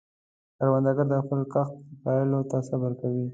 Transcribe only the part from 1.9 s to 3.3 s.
پایلو ته صبر کوي